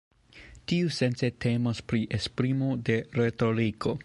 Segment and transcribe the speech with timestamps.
[0.71, 3.99] Tiusence temas pri esprimo de retoriko.